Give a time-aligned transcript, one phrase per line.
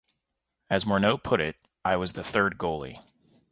[0.67, 3.03] As Morneau put it, I was the third goalie.